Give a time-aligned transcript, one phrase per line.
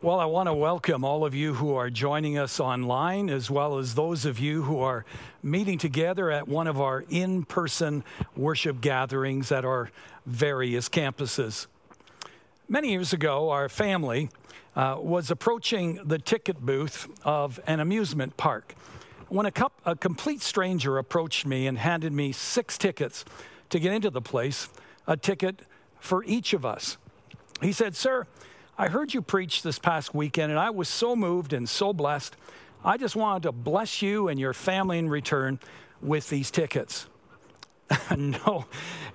[0.00, 3.78] Well, I want to welcome all of you who are joining us online, as well
[3.78, 5.04] as those of you who are
[5.42, 8.04] meeting together at one of our in person
[8.36, 9.90] worship gatherings at our
[10.24, 11.66] various campuses.
[12.68, 14.30] Many years ago, our family
[14.76, 18.76] uh, was approaching the ticket booth of an amusement park
[19.26, 23.24] when a, cup, a complete stranger approached me and handed me six tickets
[23.70, 24.68] to get into the place,
[25.08, 25.62] a ticket
[25.98, 26.98] for each of us.
[27.60, 28.28] He said, Sir,
[28.80, 32.36] I heard you preach this past weekend, and I was so moved and so blessed.
[32.84, 35.58] I just wanted to bless you and your family in return
[36.00, 37.08] with these tickets.
[38.16, 38.66] no,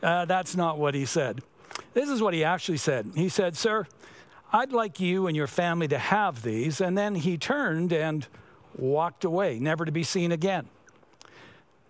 [0.02, 1.42] uh, that's not what he said.
[1.94, 3.14] This is what he actually said.
[3.16, 3.88] He said, Sir,
[4.52, 6.82] I'd like you and your family to have these.
[6.82, 8.28] And then he turned and
[8.76, 10.68] walked away, never to be seen again.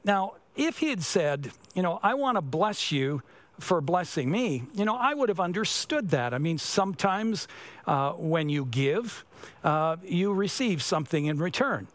[0.03, 3.23] Now, if he had said, You know, I want to bless you
[3.59, 6.33] for blessing me, you know, I would have understood that.
[6.33, 7.47] I mean, sometimes
[7.85, 9.25] uh, when you give,
[9.63, 11.87] uh, you receive something in return.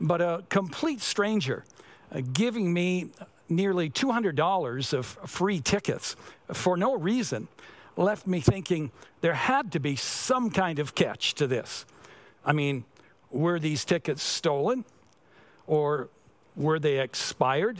[0.00, 1.64] But a complete stranger
[2.12, 3.10] uh, giving me
[3.48, 6.16] nearly $200 of free tickets
[6.52, 7.48] for no reason
[7.96, 8.90] left me thinking
[9.20, 11.84] there had to be some kind of catch to this.
[12.44, 12.84] I mean,
[13.30, 14.84] were these tickets stolen
[15.66, 16.08] or
[16.56, 17.78] were they expired?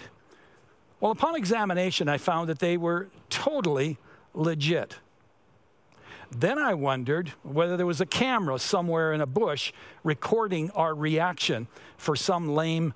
[1.02, 3.98] Well, upon examination, I found that they were totally
[4.34, 4.98] legit.
[6.30, 9.72] Then I wondered whether there was a camera somewhere in a bush
[10.04, 12.94] recording our reaction for some lame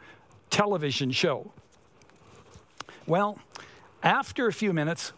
[0.50, 1.50] television show.
[3.08, 3.40] Well,
[4.04, 5.12] after a few minutes,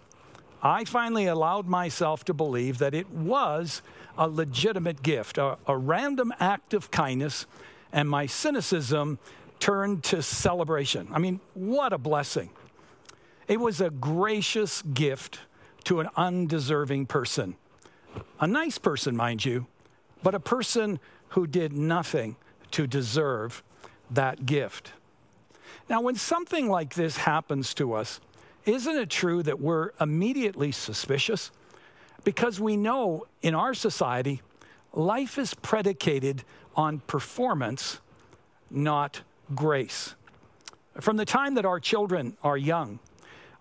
[0.63, 3.83] I finally allowed myself to believe that it was
[4.17, 7.45] a legitimate gift, a, a random act of kindness,
[7.93, 9.19] and my cynicism
[9.61, 11.09] turned to celebration.
[11.13, 12.49] I mean, what a blessing.
[13.49, 15.41] It was a gracious gift
[15.85, 17.57] to an undeserving person.
[18.41, 19.67] A nice person, mind you,
[20.23, 22.37] but a person who did nothing
[22.73, 23.63] to deserve
[24.11, 24.93] that gift.
[25.89, 28.21] Now, when something like this happens to us,
[28.67, 31.51] isn't it true that we're immediately suspicious?
[32.25, 34.43] Because we know in our society,
[34.93, 36.45] life is predicated
[36.77, 38.01] on performance,
[38.71, 39.23] not
[39.55, 40.15] grace.
[41.01, 42.99] From the time that our children are young,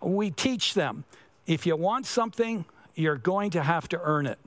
[0.01, 1.03] we teach them
[1.45, 2.65] if you want something,
[2.95, 4.39] you're going to have to earn it.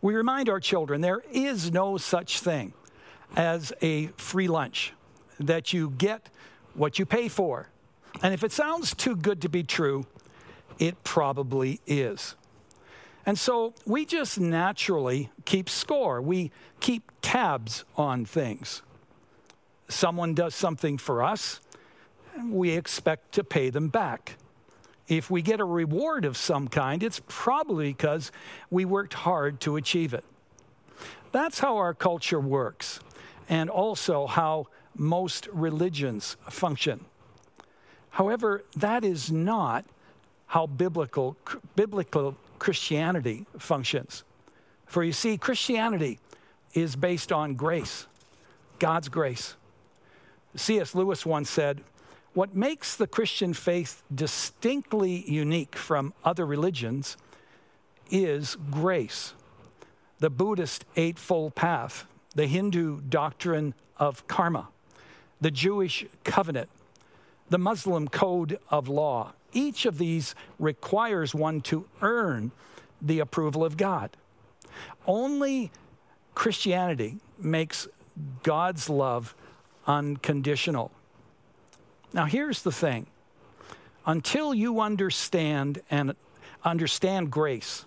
[0.00, 2.72] We remind our children there is no such thing
[3.36, 4.92] as a free lunch,
[5.38, 6.28] that you get
[6.74, 7.68] what you pay for.
[8.22, 10.06] And if it sounds too good to be true,
[10.78, 12.34] it probably is.
[13.26, 16.22] And so we just naturally keep score.
[16.22, 18.82] We keep tabs on things.
[19.88, 21.60] Someone does something for us,
[22.44, 24.36] we expect to pay them back.
[25.08, 28.32] If we get a reward of some kind, it's probably because
[28.70, 30.24] we worked hard to achieve it.
[31.32, 33.00] That's how our culture works,
[33.48, 34.66] and also how
[34.96, 37.04] most religions function.
[38.10, 39.84] However, that is not
[40.46, 41.36] how biblical,
[41.74, 44.24] biblical Christianity functions.
[44.86, 46.18] For you see, Christianity
[46.72, 48.06] is based on grace,
[48.78, 49.56] God's grace.
[50.54, 50.94] C.S.
[50.94, 51.82] Lewis once said,
[52.36, 57.16] what makes the Christian faith distinctly unique from other religions
[58.10, 59.32] is grace.
[60.18, 62.04] The Buddhist Eightfold Path,
[62.34, 64.68] the Hindu doctrine of karma,
[65.40, 66.68] the Jewish covenant,
[67.48, 69.32] the Muslim code of law.
[69.54, 72.52] Each of these requires one to earn
[73.00, 74.10] the approval of God.
[75.06, 75.70] Only
[76.34, 77.88] Christianity makes
[78.42, 79.34] God's love
[79.86, 80.92] unconditional.
[82.12, 83.06] Now, here's the thing
[84.06, 86.14] until you understand and
[86.64, 87.84] understand grace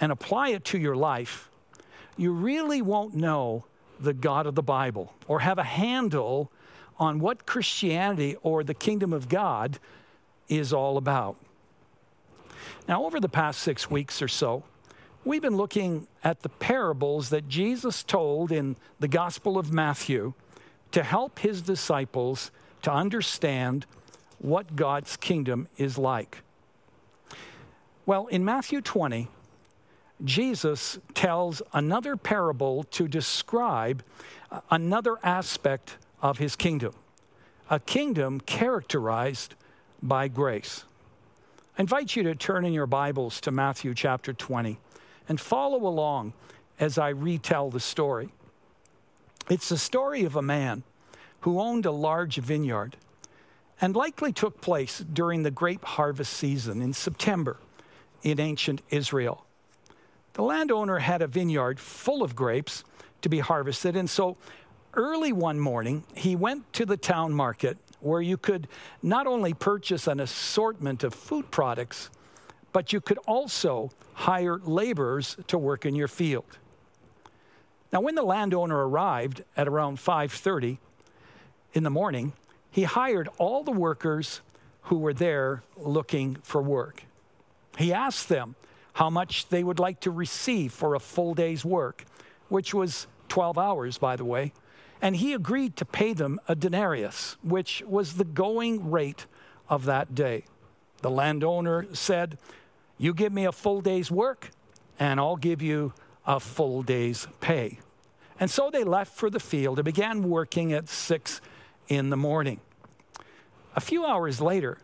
[0.00, 1.50] and apply it to your life,
[2.16, 3.64] you really won't know
[3.98, 6.50] the God of the Bible or have a handle
[6.98, 9.78] on what Christianity or the kingdom of God
[10.48, 11.36] is all about.
[12.88, 14.64] Now, over the past six weeks or so,
[15.24, 20.34] we've been looking at the parables that Jesus told in the Gospel of Matthew
[20.92, 22.50] to help his disciples
[22.86, 23.84] to understand
[24.38, 26.42] what God's kingdom is like.
[28.06, 29.26] Well, in Matthew 20,
[30.24, 34.04] Jesus tells another parable to describe
[34.52, 36.94] uh, another aspect of his kingdom,
[37.68, 39.56] a kingdom characterized
[40.00, 40.84] by grace.
[41.76, 44.78] I invite you to turn in your Bibles to Matthew chapter 20
[45.28, 46.34] and follow along
[46.78, 48.28] as I retell the story.
[49.50, 50.84] It's the story of a man
[51.46, 52.96] who owned a large vineyard
[53.80, 57.56] and likely took place during the grape harvest season in September
[58.24, 59.46] in ancient Israel.
[60.32, 62.82] The landowner had a vineyard full of grapes
[63.22, 64.36] to be harvested, and so
[64.94, 68.66] early one morning, he went to the town market where you could
[69.00, 72.10] not only purchase an assortment of food products,
[72.72, 76.58] but you could also hire laborers to work in your field.
[77.92, 80.78] Now, when the landowner arrived at around 5:30
[81.76, 82.32] in the morning,
[82.70, 84.40] he hired all the workers
[84.84, 87.04] who were there looking for work.
[87.76, 88.56] He asked them
[88.94, 92.06] how much they would like to receive for a full day's work,
[92.48, 94.54] which was 12 hours, by the way,
[95.02, 99.26] and he agreed to pay them a denarius, which was the going rate
[99.68, 100.44] of that day.
[101.02, 102.38] The landowner said,
[102.96, 104.50] You give me a full day's work,
[104.98, 105.92] and I'll give you
[106.26, 107.80] a full day's pay.
[108.40, 111.42] And so they left for the field and began working at six
[111.88, 112.60] in the morning.
[113.74, 114.78] A few hours later,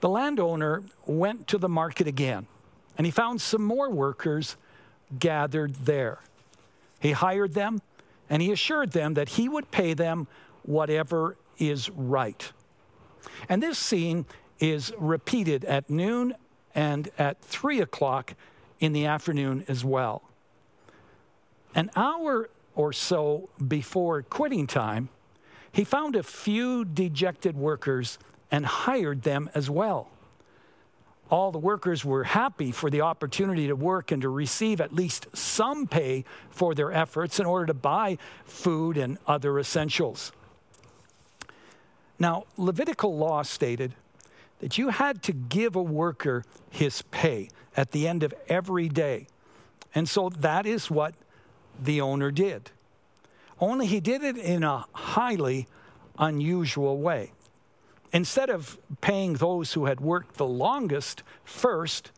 [0.00, 2.46] the landowner went to the market again
[2.96, 4.56] and he found some more workers
[5.18, 6.20] gathered there.
[7.00, 7.80] He hired them
[8.28, 10.26] and he assured them that he would pay them
[10.62, 12.52] whatever is right.
[13.48, 14.26] And this scene
[14.58, 16.34] is repeated at noon
[16.74, 18.34] and at three o'clock
[18.78, 20.22] in the afternoon as well.
[21.74, 25.08] An hour or so before quitting time,
[25.72, 28.18] he found a few dejected workers
[28.50, 30.08] and hired them as well.
[31.30, 35.28] All the workers were happy for the opportunity to work and to receive at least
[35.32, 40.32] some pay for their efforts in order to buy food and other essentials.
[42.18, 43.94] Now, Levitical law stated
[44.58, 49.28] that you had to give a worker his pay at the end of every day.
[49.94, 51.14] And so that is what
[51.80, 52.72] the owner did.
[53.60, 55.68] Only he did it in a highly
[56.18, 57.32] unusual way.
[58.12, 62.10] Instead of paying those who had worked the longest first,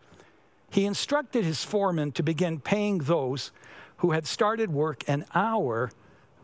[0.70, 3.50] he instructed his foreman to begin paying those
[3.98, 5.90] who had started work an hour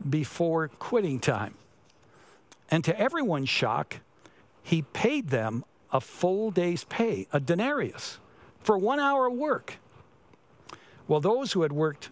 [0.08, 1.54] before quitting time.
[2.70, 4.00] And to everyone's shock,
[4.62, 8.18] he paid them a full day's pay, a denarius,
[8.60, 9.78] for one hour of work.
[11.06, 12.10] Well, those who had worked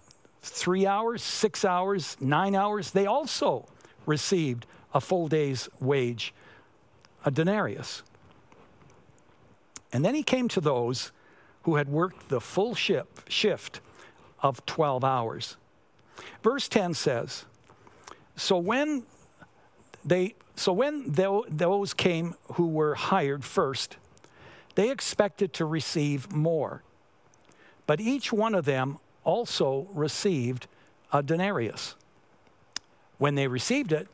[0.48, 3.66] three hours, six hours, nine hours, they also
[4.06, 6.32] received a full day's wage,
[7.24, 8.02] a denarius.
[9.92, 11.12] And then he came to those
[11.62, 13.80] who had worked the full ship, shift
[14.40, 15.56] of 12 hours.
[16.42, 17.44] Verse 10 says,
[18.36, 19.04] So when
[20.04, 23.98] they so when those came who were hired first,
[24.74, 26.82] they expected to receive more.
[27.86, 30.68] But each one of them also received
[31.12, 31.96] a denarius.
[33.18, 34.08] When they received it,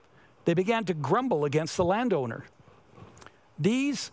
[0.44, 2.46] they began to grumble against the landowner.
[3.58, 4.10] These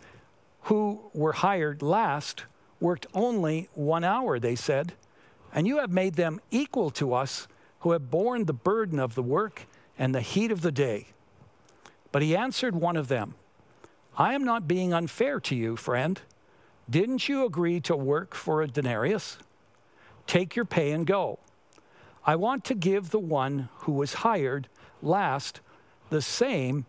[0.64, 2.44] who were hired last
[2.78, 4.92] worked only one hour, they said,
[5.52, 7.48] and you have made them equal to us
[7.80, 9.66] who have borne the burden of the work
[9.98, 11.08] and the heat of the day.
[12.12, 13.34] But he answered one of them,
[14.16, 16.20] I am not being unfair to you, friend.
[16.88, 19.38] Didn't you agree to work for a denarius?
[20.30, 21.40] Take your pay and go.
[22.24, 24.68] I want to give the one who was hired
[25.02, 25.60] last
[26.08, 26.86] the same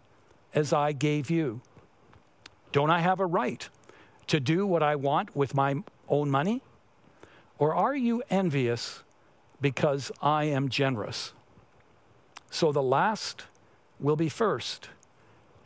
[0.54, 1.62] as I gave you.
[2.72, 3.68] Don't I have a right
[4.28, 5.78] to do what I want with my
[6.08, 6.62] own money?
[7.58, 9.02] Or are you envious
[9.60, 11.34] because I am generous?
[12.52, 13.46] So the last
[14.00, 14.90] will be first,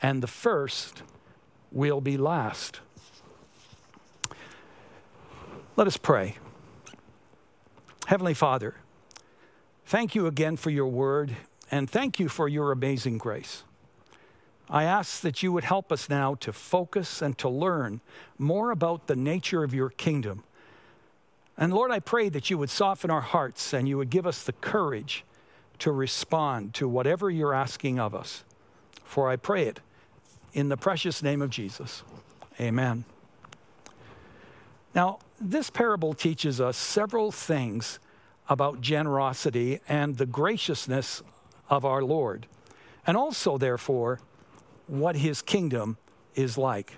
[0.02, 1.04] and the first
[1.74, 2.80] will be last.
[5.76, 6.38] Let us pray.
[8.06, 8.76] Heavenly Father,
[9.88, 11.36] thank you again for your word
[11.72, 13.64] and thank you for your amazing grace.
[14.70, 18.02] I ask that you would help us now to focus and to learn
[18.38, 20.44] more about the nature of your kingdom.
[21.58, 24.44] And Lord, I pray that you would soften our hearts and you would give us
[24.44, 25.24] the courage
[25.80, 28.44] to respond to whatever you're asking of us.
[29.04, 29.80] For I pray it
[30.54, 32.04] in the precious name of Jesus.
[32.60, 33.06] Amen.
[34.96, 38.00] Now, this parable teaches us several things
[38.48, 41.22] about generosity and the graciousness
[41.70, 42.48] of our Lord,
[43.06, 44.22] and also, therefore,
[44.88, 45.98] what his kingdom
[46.34, 46.94] is like.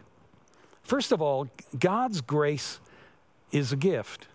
[0.84, 2.80] First of all, God's grace
[3.52, 4.28] is a gift.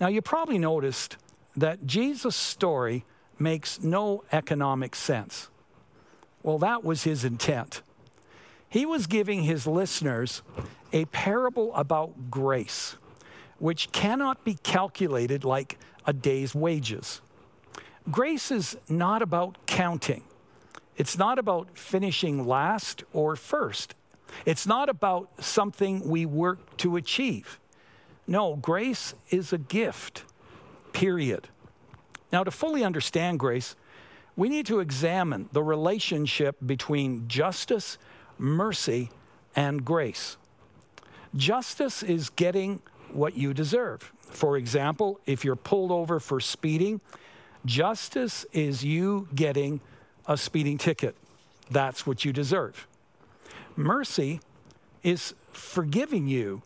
[0.00, 1.16] Now, you probably noticed
[1.56, 3.04] that Jesus' story
[3.38, 5.48] makes no economic sense.
[6.42, 7.82] Well, that was his intent.
[8.76, 10.42] He was giving his listeners
[10.92, 12.96] a parable about grace,
[13.58, 17.22] which cannot be calculated like a day's wages.
[18.10, 20.24] Grace is not about counting.
[20.98, 23.94] It's not about finishing last or first.
[24.44, 27.58] It's not about something we work to achieve.
[28.26, 30.22] No, grace is a gift,
[30.92, 31.48] period.
[32.30, 33.74] Now, to fully understand grace,
[34.36, 37.96] we need to examine the relationship between justice,
[38.38, 39.10] mercy,
[39.54, 40.36] and grace.
[41.34, 42.80] Justice is getting
[43.12, 44.12] what you deserve.
[44.18, 47.00] For example, if you're pulled over for speeding,
[47.64, 49.80] justice is you getting
[50.26, 51.16] a speeding ticket.
[51.70, 52.86] That's what you deserve.
[53.76, 54.40] Mercy
[55.02, 56.62] is forgiving you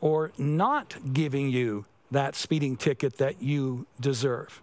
[0.00, 4.60] or not giving you that speeding ticket that you deserve.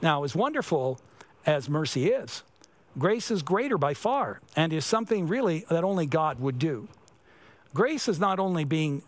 [0.00, 1.00] Now, as wonderful
[1.46, 2.42] as mercy is,
[2.98, 6.88] grace is greater by far and is something really that only God would do.
[7.74, 9.02] Grace is not only being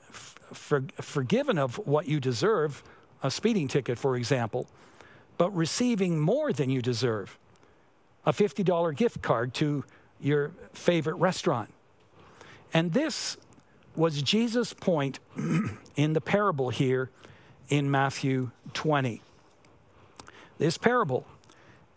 [0.52, 2.82] for, forgiven of what you deserve,
[3.22, 4.66] a speeding ticket, for example,
[5.36, 7.38] but receiving more than you deserve
[8.26, 9.84] a $50 gift card to
[10.20, 11.72] your favorite restaurant.
[12.72, 13.36] And this
[13.94, 15.20] was Jesus' point
[15.96, 17.10] in the parable here
[17.68, 19.22] in Matthew 20.
[20.58, 21.26] This parable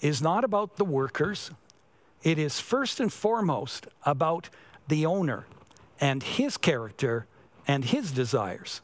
[0.02, 1.52] is not about the workers,
[2.24, 4.50] it is first and foremost about
[4.88, 5.46] the owner
[6.00, 7.26] and his character
[7.68, 8.82] and his desires.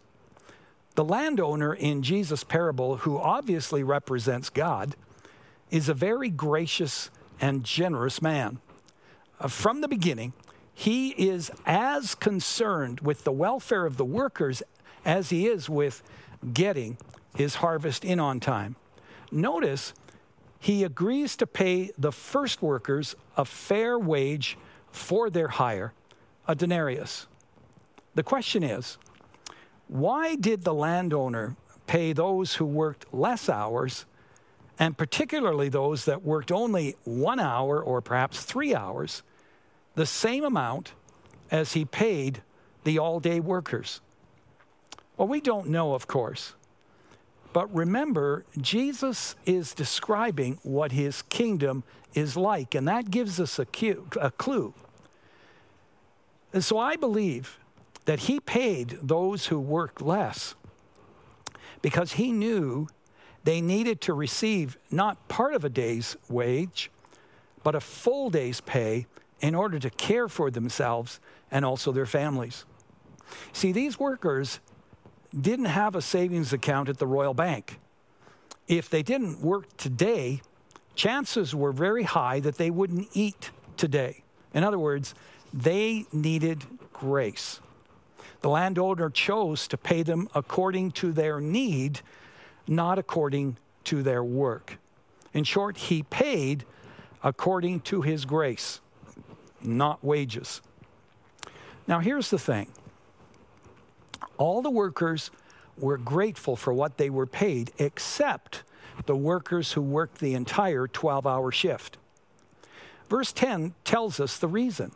[0.95, 4.95] The landowner in Jesus' parable, who obviously represents God,
[5.71, 7.09] is a very gracious
[7.41, 8.59] and generous man.
[9.39, 10.33] Uh, from the beginning,
[10.73, 14.61] he is as concerned with the welfare of the workers
[15.03, 16.03] as he is with
[16.53, 16.97] getting
[17.35, 18.75] his harvest in on time.
[19.31, 19.93] Notice
[20.63, 24.57] he agrees to pay the first workers a fair wage
[24.93, 25.91] for their hire,
[26.47, 27.27] a denarius.
[28.15, 28.97] The question is
[29.89, 34.05] why did the landowner pay those who worked less hours,
[34.79, 39.21] and particularly those that worked only one hour or perhaps three hours,
[39.95, 40.93] the same amount
[41.51, 42.41] as he paid
[42.85, 43.99] the all day workers?
[45.17, 46.53] Well, we don't know, of course.
[47.53, 51.83] But remember, Jesus is describing what his kingdom
[52.15, 54.73] is like, and that gives us a, cue, a clue.
[56.51, 57.59] And so I believe
[58.05, 60.55] that he paid those who worked less
[61.81, 62.87] because he knew
[63.43, 66.89] they needed to receive not part of a day's wage,
[67.63, 69.05] but a full day's pay
[69.41, 71.19] in order to care for themselves
[71.51, 72.65] and also their families.
[73.51, 74.59] See, these workers
[75.39, 77.79] didn't have a savings account at the Royal Bank.
[78.67, 80.41] If they didn't work today,
[80.95, 84.23] chances were very high that they wouldn't eat today.
[84.53, 85.15] In other words,
[85.53, 87.59] they needed grace.
[88.41, 92.01] The landowner chose to pay them according to their need,
[92.67, 94.77] not according to their work.
[95.33, 96.65] In short, he paid
[97.23, 98.81] according to his grace,
[99.61, 100.61] not wages.
[101.87, 102.71] Now, here's the thing
[104.37, 105.31] all the workers
[105.77, 108.63] were grateful for what they were paid, except
[109.05, 111.97] the workers who worked the entire 12 hour shift.
[113.09, 114.91] Verse 10 tells us the reason.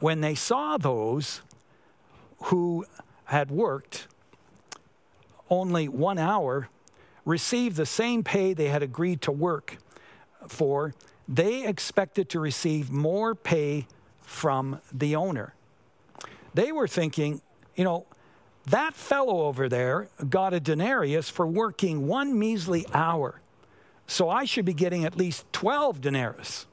[0.00, 1.42] When they saw those
[2.44, 2.84] who
[3.26, 4.08] had worked
[5.48, 6.68] only one hour
[7.24, 9.78] receive the same pay they had agreed to work
[10.48, 10.94] for,
[11.28, 13.86] they expected to receive more pay
[14.20, 15.54] from the owner.
[16.54, 17.40] They were thinking,
[17.74, 18.06] you know,
[18.66, 23.40] that fellow over there got a denarius for working one measly hour.
[24.06, 26.66] So I should be getting at least 12 denarius.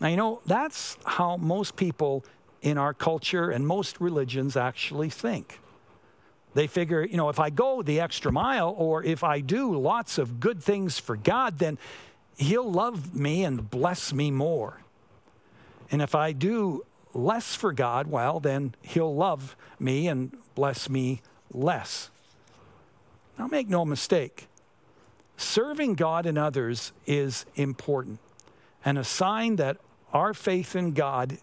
[0.00, 2.24] Now, you know, that's how most people
[2.62, 5.60] in our culture and most religions actually think.
[6.54, 10.18] They figure, you know, if I go the extra mile or if I do lots
[10.18, 11.78] of good things for God, then
[12.36, 14.80] He'll love me and bless me more.
[15.90, 21.22] And if I do less for God, well, then He'll love me and bless me
[21.52, 22.10] less.
[23.38, 24.48] Now, make no mistake,
[25.36, 28.18] serving God and others is important
[28.84, 29.76] and a sign that
[30.12, 31.38] our faith in God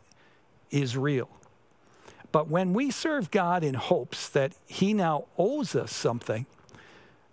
[0.71, 1.29] is real.
[2.31, 6.45] But when we serve God in hopes that He now owes us something,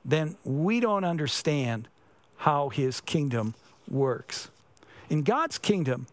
[0.05, 1.89] then we don't understand
[2.39, 3.55] how His kingdom
[3.89, 4.51] works.
[5.11, 6.07] In God's kingdom,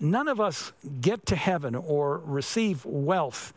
[0.00, 3.52] none of us get to heaven or receive wealth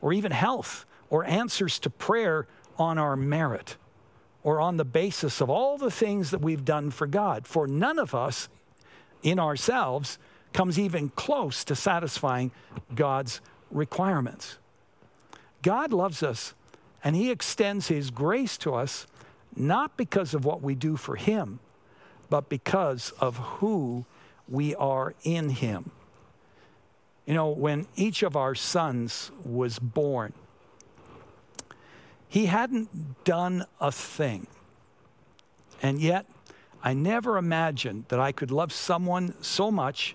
[0.00, 2.46] or even health or answers to prayer
[2.78, 3.76] on our merit
[4.42, 7.46] or on the basis of all the things that we've done for God.
[7.46, 8.48] For none of us
[9.22, 10.18] in ourselves
[10.52, 12.50] comes even close to satisfying
[12.94, 14.58] God's requirements.
[15.62, 16.54] God loves us
[17.04, 19.06] and He extends His grace to us
[19.54, 21.60] not because of what we do for Him,
[22.30, 24.04] but because of who
[24.52, 25.90] we are in Him.
[27.26, 30.34] You know, when each of our sons was born,
[32.28, 34.46] He hadn't done a thing.
[35.80, 36.26] And yet,
[36.84, 40.14] I never imagined that I could love someone so much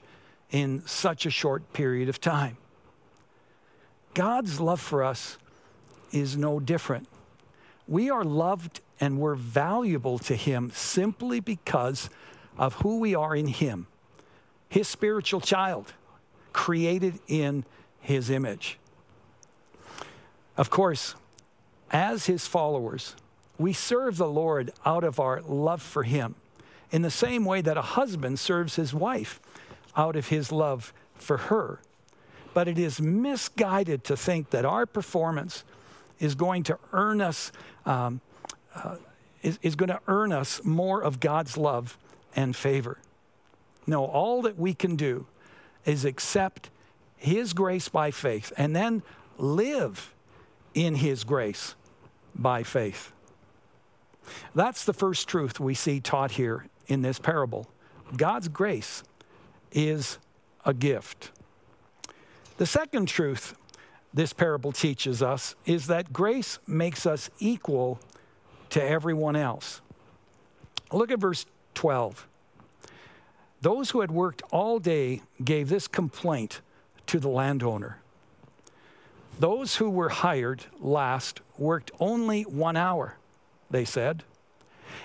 [0.51, 2.57] in such a short period of time.
[4.13, 5.37] God's love for us
[6.11, 7.07] is no different.
[7.87, 12.09] We are loved and we're valuable to Him simply because
[12.57, 13.87] of who we are in Him,
[14.69, 15.93] His spiritual child,
[16.53, 17.65] created in
[17.99, 18.79] His image.
[20.55, 21.15] Of course,
[21.91, 23.15] as His followers,
[23.57, 26.35] we serve the Lord out of our love for Him
[26.91, 29.39] in the same way that a husband serves his wife
[29.95, 31.79] out of his love for her.
[32.53, 35.63] But it is misguided to think that our performance
[36.19, 37.51] is going to earn us
[37.85, 38.21] um,
[38.73, 38.97] uh,
[39.41, 41.97] is, is going to earn us more of God's love
[42.35, 42.97] and favor.
[43.87, 45.25] No, all that we can do
[45.85, 46.69] is accept
[47.15, 49.01] His grace by faith and then
[49.37, 50.13] live
[50.73, 51.75] in His grace
[52.35, 53.13] by faith.
[54.53, 57.67] That's the first truth we see taught here in this parable.
[58.15, 59.03] God's grace
[59.71, 60.19] is
[60.65, 61.31] a gift.
[62.57, 63.55] The second truth
[64.13, 67.99] this parable teaches us is that grace makes us equal
[68.71, 69.81] to everyone else.
[70.91, 72.27] Look at verse 12.
[73.61, 76.61] Those who had worked all day gave this complaint
[77.07, 77.99] to the landowner.
[79.39, 83.17] Those who were hired last worked only one hour,
[83.69, 84.23] they said.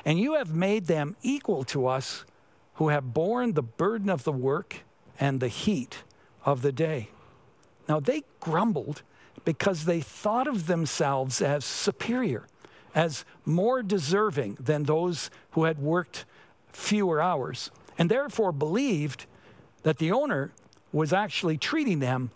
[0.04, 2.24] And you have made them equal to us
[2.74, 4.80] who have borne the burden of the work
[5.20, 6.02] and the heat
[6.44, 7.08] of the day.
[7.88, 9.02] Now they grumbled
[9.44, 12.46] because they thought of themselves as superior,
[12.94, 16.24] as more deserving than those who had worked
[16.72, 19.26] fewer hours, and therefore believed
[19.82, 20.52] that the owner
[20.92, 22.30] was actually treating them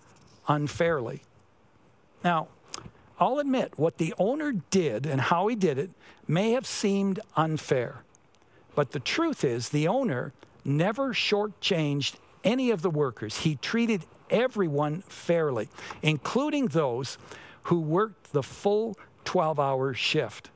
[0.48, 1.22] unfairly.
[2.24, 2.48] Now,
[3.18, 5.90] I'll admit what the owner did and how he did it
[6.28, 8.02] may have seemed unfair.
[8.74, 10.32] But the truth is, the owner
[10.64, 13.38] never shortchanged any of the workers.
[13.38, 15.68] He treated everyone fairly,
[16.02, 17.16] including those
[17.64, 20.50] who worked the full 12 hour shift.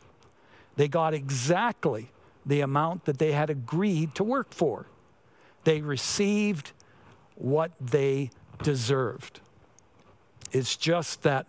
[0.77, 2.11] They got exactly
[2.45, 4.87] the amount that they had agreed to work for.
[5.65, 6.73] They received
[7.35, 8.31] what they
[8.63, 9.41] deserved.
[10.53, 11.47] It's just that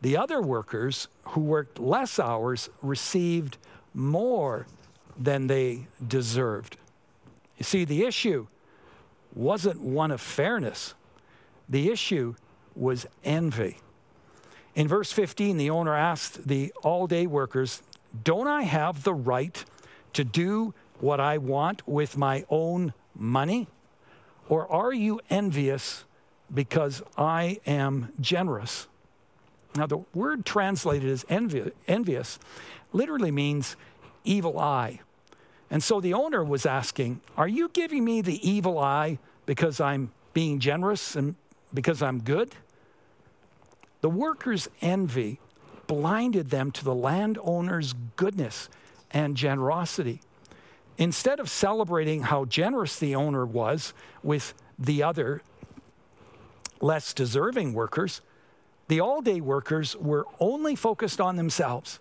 [0.00, 3.56] the other workers who worked less hours received
[3.94, 4.66] more
[5.18, 6.76] than they deserved.
[7.56, 8.46] You see, the issue
[9.34, 10.94] wasn't one of fairness,
[11.68, 12.34] the issue
[12.74, 13.78] was envy.
[14.74, 17.82] In verse 15, the owner asked the all day workers,
[18.24, 19.64] Don't I have the right
[20.16, 23.68] to do what I want with my own money?
[24.48, 26.04] Or are you envious
[26.52, 28.88] because I am generous?
[29.74, 32.38] Now, the word translated as envi- envious
[32.92, 33.76] literally means
[34.24, 35.00] evil eye.
[35.70, 40.12] And so the owner was asking, Are you giving me the evil eye because I'm
[40.32, 41.34] being generous and
[41.74, 42.54] because I'm good?
[44.00, 45.40] The workers' envy
[45.86, 48.68] blinded them to the landowner's goodness
[49.10, 50.20] and generosity.
[50.98, 53.92] Instead of celebrating how generous the owner was
[54.22, 55.42] with the other
[56.80, 58.20] less deserving workers,
[58.88, 61.98] the all day workers were only focused on themselves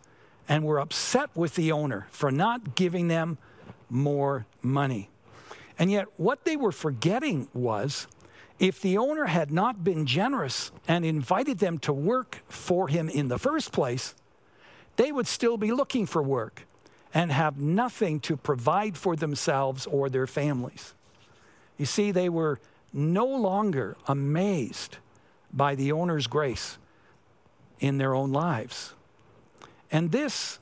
[0.48, 3.38] and were upset with the owner for not giving them
[3.90, 5.10] more money.
[5.78, 8.08] And yet, what they were forgetting was
[8.60, 13.28] if the owner had not been generous and invited them to work for him in
[13.28, 14.16] the first place,
[14.96, 16.66] they would still be looking for work
[17.16, 20.94] and have nothing to provide for themselves or their families.
[21.78, 22.60] You see, they were
[22.92, 24.98] no longer amazed
[25.54, 26.78] by the owner's grace
[27.80, 28.94] in their own lives.
[29.90, 30.60] And this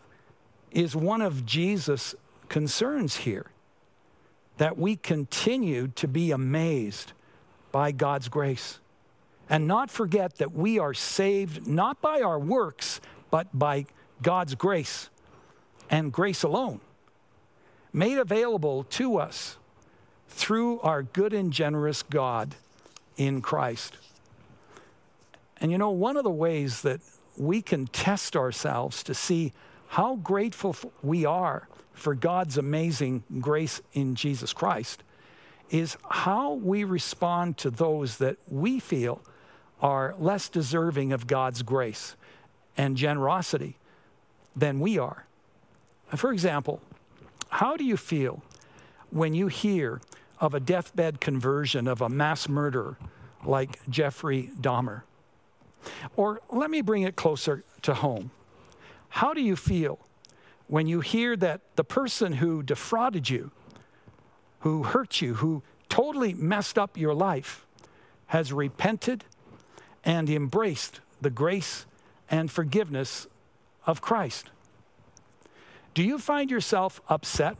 [0.71, 2.13] is one of Jesus'
[2.49, 3.47] concerns here
[4.57, 7.13] that we continue to be amazed
[7.71, 8.79] by God's grace
[9.49, 13.87] and not forget that we are saved not by our works, but by
[14.21, 15.09] God's grace
[15.89, 16.79] and grace alone,
[17.91, 19.57] made available to us
[20.27, 22.55] through our good and generous God
[23.17, 23.97] in Christ.
[25.57, 26.99] And you know, one of the ways that
[27.37, 29.53] we can test ourselves to see
[29.89, 35.03] how grateful we are for God's amazing grace in Jesus Christ
[35.69, 39.21] is how we respond to those that we feel
[39.81, 42.15] are less deserving of God's grace
[42.75, 43.77] and generosity
[44.55, 45.25] than we are.
[46.15, 46.81] For example,
[47.49, 48.43] how do you feel
[49.09, 50.01] when you hear
[50.39, 52.97] of a deathbed conversion of a mass murderer
[53.45, 55.03] like Jeffrey Dahmer?
[56.15, 58.31] Or let me bring it closer to home.
[59.09, 59.99] How do you feel
[60.67, 63.51] when you hear that the person who defrauded you,
[64.59, 67.65] who hurt you, who totally messed up your life,
[68.27, 69.25] has repented
[70.03, 71.85] and embraced the grace
[72.29, 73.27] and forgiveness
[73.85, 74.49] of Christ?
[75.93, 77.55] Do you find yourself upset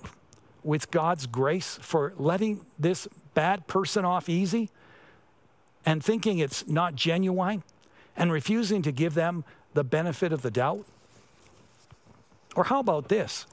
[0.64, 4.70] with God's grace for letting this bad person off easy
[5.86, 7.64] and thinking it's not genuine
[8.16, 9.44] and refusing to give them
[9.74, 10.86] the benefit of the doubt?
[12.56, 13.46] Or how about this?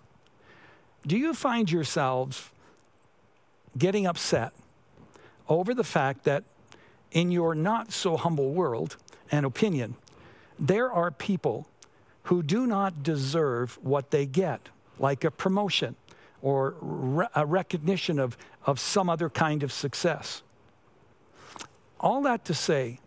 [1.07, 2.51] Do you find yourselves
[3.77, 4.53] getting upset
[5.49, 6.45] over the fact that
[7.11, 8.97] in your not so humble world
[9.31, 9.97] and opinion,
[10.59, 11.67] there are people
[12.31, 14.69] who do not deserve what they get,
[15.01, 15.97] like a promotion
[16.41, 20.43] or re- a recognition of, of some other kind of success.
[21.99, 23.01] All that to say,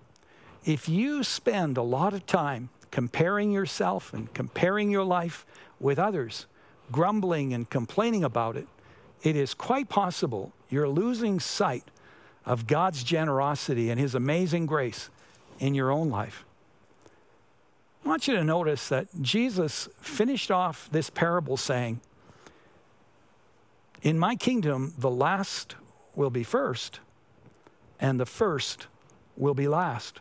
[0.65, 5.45] if you spend a lot of time comparing yourself and comparing your life
[5.79, 6.45] with others,
[6.91, 8.67] grumbling and complaining about it,
[9.21, 11.85] it is quite possible you're losing sight
[12.45, 15.09] of God's generosity and His amazing grace
[15.59, 16.43] in your own life.
[18.03, 22.01] I want you to notice that Jesus finished off this parable saying,
[24.01, 25.75] In my kingdom, the last
[26.13, 26.99] will be first,
[27.99, 28.87] and the first
[29.37, 30.19] will be last.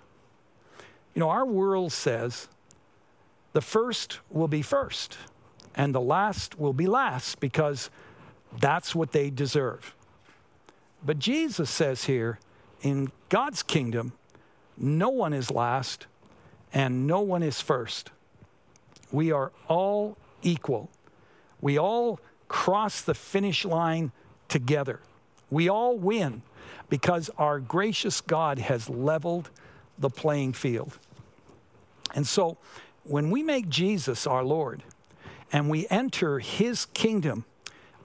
[1.15, 2.49] You know, our world says
[3.53, 5.19] the first will be first
[5.75, 7.91] and the last will be last because
[8.59, 9.95] that's what they deserve.
[11.05, 12.39] But Jesus says here,
[12.83, 14.13] in God's kingdom,
[14.77, 16.07] no one is last
[16.73, 18.11] and no one is first.
[19.11, 20.91] We are all equal.
[21.61, 24.13] We all cross the finish line
[24.49, 25.01] together.
[25.51, 26.43] We all win
[26.89, 29.51] because our gracious God has leveled
[29.99, 30.99] the playing field.
[32.15, 32.57] And so
[33.05, 34.83] when we make Jesus our Lord,
[35.53, 37.45] and we enter his kingdom,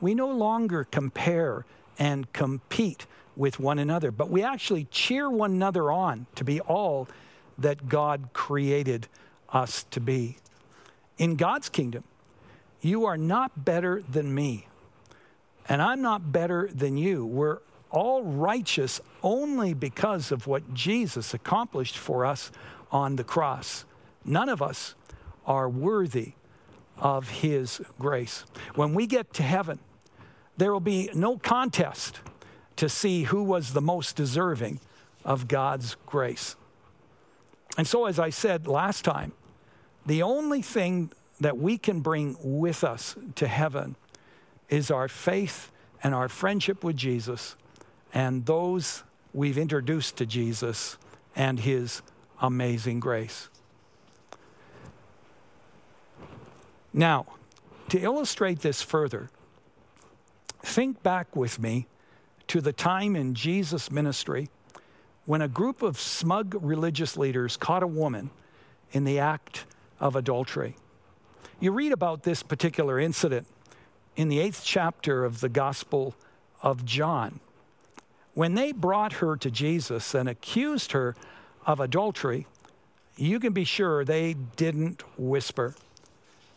[0.02, 1.66] we no longer compare
[1.98, 7.08] and compete with one another, but we actually cheer one another on to be all
[7.58, 9.08] that God created
[9.50, 10.38] us to be.
[11.18, 12.04] In God's kingdom,
[12.82, 14.68] you are not better than me,
[15.68, 17.26] and I'm not better than you.
[17.26, 22.52] We're all righteous only because of what Jesus accomplished for us
[22.92, 23.86] on the cross.
[24.24, 24.96] None of us
[25.46, 26.34] are worthy
[26.98, 28.44] of His grace.
[28.76, 29.80] When we get to heaven,
[30.58, 32.20] there will be no contest
[32.76, 34.80] to see who was the most deserving
[35.24, 36.56] of God's grace.
[37.78, 39.34] And so, as I said last time,
[40.06, 43.96] the only thing that we can bring with us to heaven
[44.70, 45.72] is our faith
[46.04, 47.56] and our friendship with Jesus
[48.14, 50.98] and those we've introduced to Jesus
[51.36, 52.02] and his
[52.42, 53.50] amazing grace.
[56.94, 57.28] Now,
[57.90, 59.30] to illustrate this further,
[60.64, 61.88] think back with me
[62.48, 64.50] to the time in Jesus' ministry
[65.28, 68.30] when a group of smug religious leaders caught a woman
[68.94, 69.66] in the act
[70.00, 70.78] of adultery.
[71.60, 73.46] You read about this particular incident
[74.16, 76.16] in the eighth chapter of the Gospel
[76.64, 77.42] of John.
[78.36, 81.14] When they brought her to Jesus and accused her
[81.66, 82.48] of adultery,
[83.18, 85.76] you can be sure they didn't whisper.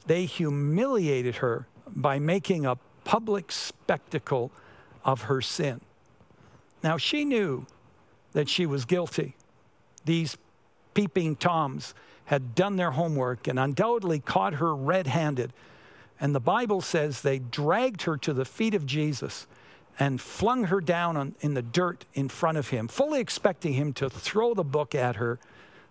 [0.06, 4.52] They humiliated her by making a public spectacle
[5.04, 5.80] of her sin.
[6.84, 7.66] Now, she knew
[8.32, 9.36] that she was guilty.
[10.04, 10.36] These
[10.94, 11.94] peeping Toms
[12.26, 15.52] had done their homework and undoubtedly caught her red handed.
[16.20, 19.46] And the Bible says they dragged her to the feet of Jesus
[19.98, 23.92] and flung her down on, in the dirt in front of him, fully expecting him
[23.94, 25.38] to throw the book at her.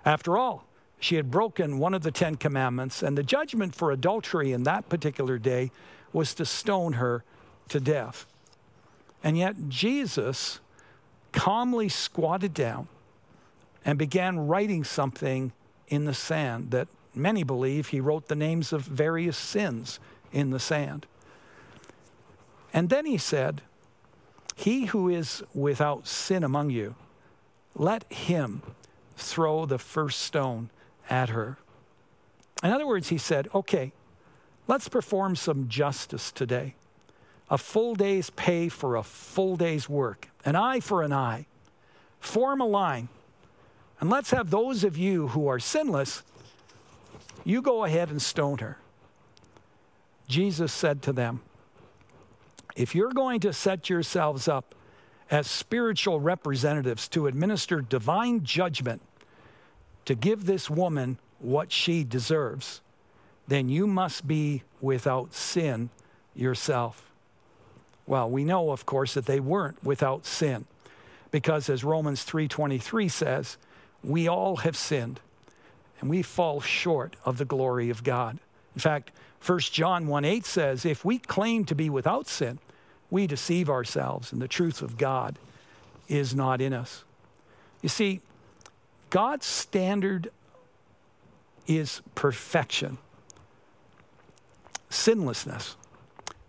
[0.05, 0.65] After all,
[0.99, 4.89] she had broken one of the Ten Commandments, and the judgment for adultery in that
[4.89, 5.71] particular day
[6.11, 7.23] was to stone her
[7.69, 8.25] to death.
[9.23, 10.59] And yet, Jesus
[11.31, 12.87] calmly squatted down
[13.85, 15.51] and began writing something
[15.87, 19.99] in the sand that many believe he wrote the names of various sins
[20.31, 21.05] in the sand.
[22.73, 23.61] And then he said,
[24.55, 26.95] He who is without sin among you,
[27.75, 28.61] let him
[29.15, 30.69] throw the first stone
[31.09, 31.57] at her.
[32.63, 33.91] In other words, he said, okay,
[34.67, 36.75] let's perform some justice today.
[37.49, 41.47] A full day's pay for a full day's work, an eye for an eye.
[42.19, 43.09] Form a line.
[43.99, 46.23] And let's have those of you who are sinless,
[47.43, 48.77] you go ahead and stone her.
[50.27, 51.41] Jesus said to them,
[52.75, 54.75] If you're going to set yourselves up
[55.31, 59.01] as spiritual representatives to administer divine judgment,
[60.05, 62.81] to give this woman what she deserves,
[63.47, 65.89] then you must be without sin
[66.35, 67.08] yourself.
[68.09, 70.65] Well, we know of course that they weren't without sin
[71.29, 73.57] because as Romans 3:23 says,
[74.03, 75.19] we all have sinned
[76.01, 78.39] and we fall short of the glory of God.
[78.73, 79.11] In fact,
[79.45, 82.57] 1 John 1 8 says, if we claim to be without sin,
[83.11, 85.37] we deceive ourselves and the truth of God
[86.07, 87.03] is not in us.
[87.83, 88.21] You see,
[89.11, 90.31] God's standard
[91.67, 92.97] is perfection,
[94.89, 95.75] sinlessness.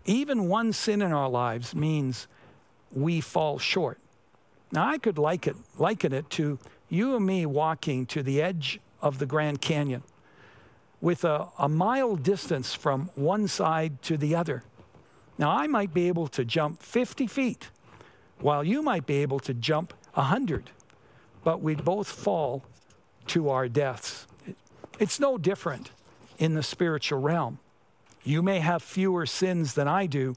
[0.05, 2.27] Even one sin in our lives means
[2.91, 3.99] we fall short.
[4.71, 6.59] Now, I could liken, liken it to
[6.89, 10.03] you and me walking to the edge of the Grand Canyon
[11.01, 14.63] with a, a mile distance from one side to the other.
[15.37, 17.69] Now, I might be able to jump 50 feet,
[18.39, 20.69] while you might be able to jump 100,
[21.43, 22.63] but we'd both fall
[23.27, 24.27] to our deaths.
[24.99, 25.91] It's no different
[26.37, 27.59] in the spiritual realm.
[28.23, 30.35] You may have fewer sins than I do,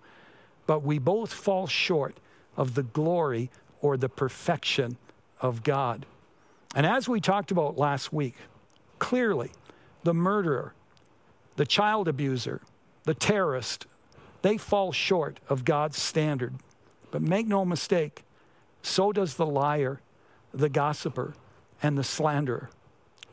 [0.66, 2.16] but we both fall short
[2.56, 4.96] of the glory or the perfection
[5.40, 6.06] of God.
[6.74, 8.36] And as we talked about last week,
[8.98, 9.52] clearly,
[10.02, 10.74] the murderer,
[11.56, 12.62] the child abuser,
[13.04, 13.86] the terrorist,
[14.42, 16.54] they fall short of God's standard.
[17.10, 18.24] But make no mistake,
[18.82, 20.00] so does the liar,
[20.52, 21.34] the gossiper,
[21.82, 22.70] and the slanderer.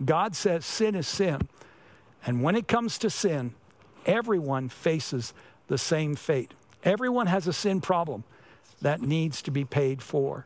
[0.04, 1.48] God says sin is sin.
[2.26, 3.56] And when it comes to sin,
[4.06, 5.34] everyone faces
[5.68, 6.54] the same fate.
[6.84, 8.24] Everyone has a sin problem
[8.82, 10.46] that needs to be paid for.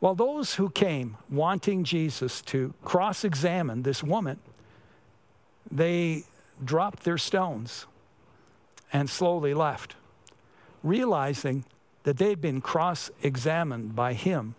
[0.00, 4.38] Well, those who came wanting Jesus to cross examine this woman,
[5.70, 6.24] they
[6.62, 7.86] dropped their stones
[8.92, 9.96] and slowly left,
[10.82, 11.64] realizing
[12.02, 14.56] that they'd been cross examined by him.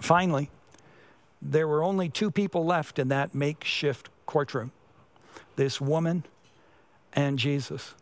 [0.00, 0.48] Finally,
[1.42, 4.70] there were only two people left in that makeshift courtroom
[5.56, 6.24] this woman
[7.12, 7.94] and Jesus.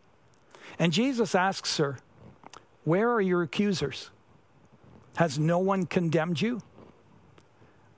[0.77, 1.97] And Jesus asks her,
[2.83, 4.09] Where are your accusers?
[5.15, 6.61] Has no one condemned you?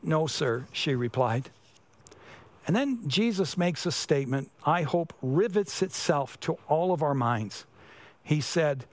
[0.04, 1.50] No, sir, she replied.
[2.68, 7.66] And then Jesus makes a statement I hope rivets itself to all of our minds.
[8.24, 8.86] He said,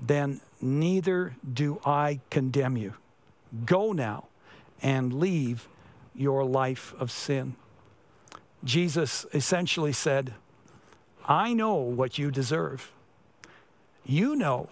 [0.00, 2.94] Then neither do I condemn you.
[3.64, 4.28] Go now
[4.80, 5.68] and leave
[6.14, 7.56] your life of sin.
[8.64, 10.34] Jesus essentially said,
[11.26, 12.92] I know what you deserve.
[14.04, 14.68] You know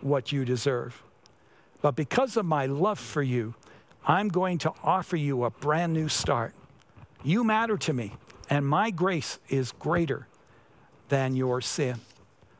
[0.00, 1.02] what you deserve.
[1.82, 3.54] But because of my love for you,
[4.06, 6.54] I'm going to offer you a brand new start.
[7.24, 8.14] You matter to me,
[8.48, 10.28] and my grace is greater
[11.08, 12.00] than your sin.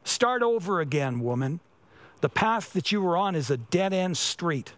[0.03, 1.61] Start over again, woman.
[2.21, 4.73] The path that you were on is a dead end street.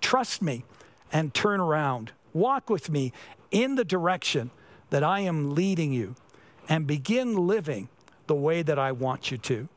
[0.00, 0.64] Trust me
[1.12, 2.12] and turn around.
[2.32, 3.12] Walk with me
[3.50, 4.50] in the direction
[4.94, 6.14] that I am leading you
[6.68, 7.88] and begin living
[8.28, 9.68] the way that I want you to.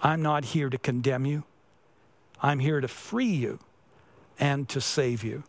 [0.00, 1.42] I'm not here to condemn you.
[2.40, 3.58] I'm here to free you
[4.38, 5.42] and to save you.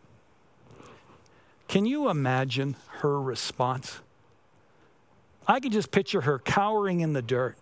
[1.68, 4.00] Can you imagine her response?
[5.46, 7.54] I can just picture her cowering in the dirt,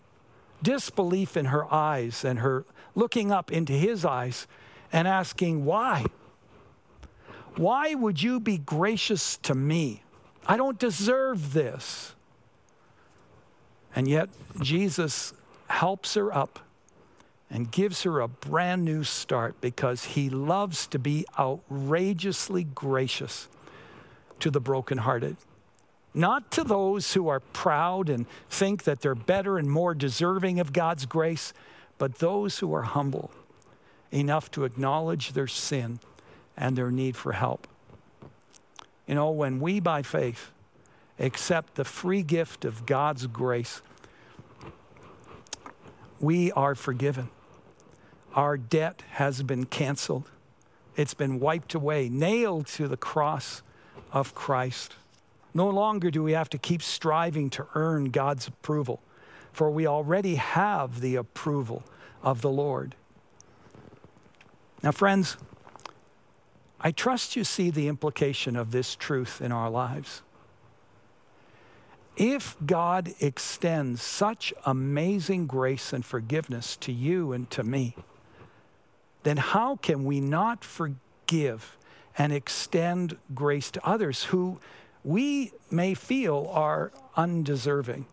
[0.63, 4.47] disbelief in her eyes, and her looking up into his eyes
[4.91, 6.07] and asking, Why?
[7.57, 10.03] Why would you be gracious to me?
[10.47, 12.15] I don't deserve this.
[13.95, 14.29] And yet,
[14.61, 15.35] Jesus
[15.69, 16.61] helps her up
[17.51, 23.49] and gives her a brand new start because he loves to be outrageously gracious
[24.41, 25.37] to the brokenhearted.
[26.15, 30.73] Not to those who are proud and think that they're better and more deserving of
[30.73, 31.53] God's grace,
[31.99, 33.31] but those who are humble
[34.11, 36.01] enough to acknowledge their sin
[36.57, 37.67] and their need for help.
[39.13, 40.53] You know, when we by faith
[41.19, 43.83] accept the free gift of God's grace,
[46.19, 47.29] we are forgiven.
[48.35, 50.31] Our debt has been canceled,
[50.97, 53.61] it's been wiped away, nailed to the cross
[54.13, 54.95] of Christ.
[55.53, 59.03] No longer do we have to keep striving to earn God's approval,
[59.53, 61.83] for we already have the approval
[62.23, 62.95] of the Lord.
[64.83, 65.37] Now, friends,
[66.83, 70.23] I trust you see the implication of this truth in our lives.
[72.17, 77.95] If God extends such amazing grace and forgiveness to you and to me,
[79.23, 81.77] then how can we not forgive
[82.19, 84.59] and extend grace to others who
[85.05, 88.07] we may feel are undeserving?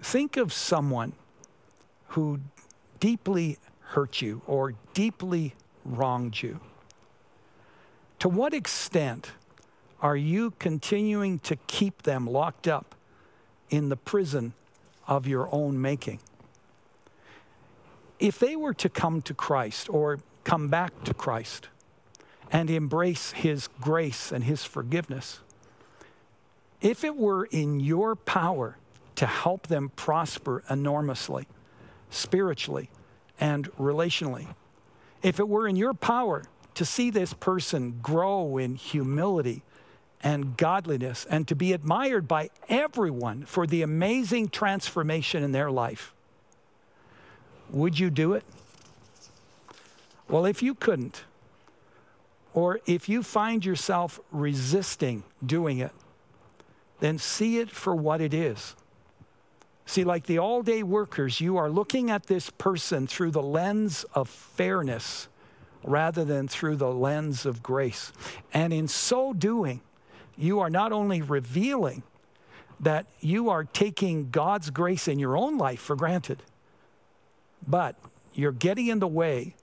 [0.00, 1.12] Think of someone
[2.08, 2.40] who
[3.00, 5.54] deeply hurt you or deeply
[5.96, 6.60] wronged you.
[8.20, 9.32] To what extent
[10.00, 12.94] are you continuing to keep them locked up
[13.70, 14.54] in the prison
[15.06, 16.20] of your own making?
[18.18, 21.68] If they were to come to Christ or come back to Christ
[22.52, 25.40] and embrace His grace and His forgiveness,
[26.80, 28.76] if it were in your power
[29.16, 31.46] to help them prosper enormously,
[32.10, 32.90] spiritually
[33.38, 34.54] and relationally,
[35.22, 39.62] if it were in your power to see this person grow in humility
[40.22, 46.12] and godliness and to be admired by everyone for the amazing transformation in their life,
[47.70, 48.44] would you do it?
[50.28, 51.24] Well, if you couldn't,
[52.54, 55.92] or if you find yourself resisting doing it,
[57.00, 58.74] then see it for what it is.
[59.90, 64.04] See, like the all day workers, you are looking at this person through the lens
[64.14, 65.26] of fairness
[65.82, 68.12] rather than through the lens of grace.
[68.54, 69.80] And in so doing,
[70.38, 72.04] you are not only revealing
[72.78, 76.44] that you are taking God's grace in your own life for granted,
[77.66, 77.96] but
[78.32, 79.56] you're getting in the way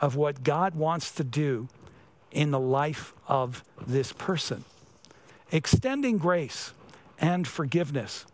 [0.00, 1.66] of what God wants to do
[2.30, 4.62] in the life of this person.
[5.50, 6.72] Extending grace
[7.18, 8.26] and forgiveness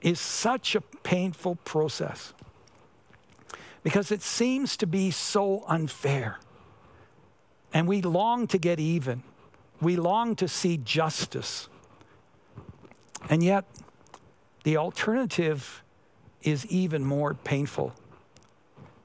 [0.00, 2.32] is such a painful process
[3.82, 6.38] because it seems to be so unfair.
[7.72, 9.22] And we long to get even.
[9.80, 11.68] We long to see justice.
[13.28, 13.64] And yet,
[14.64, 15.82] the alternative
[16.42, 17.92] is even more painful.